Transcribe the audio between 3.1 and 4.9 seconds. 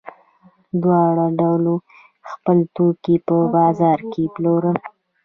په بازار کې پلورل.